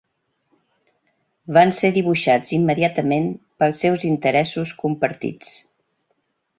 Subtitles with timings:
[1.57, 5.57] Van ser dibuixats immediatament pels seus interessos compartits.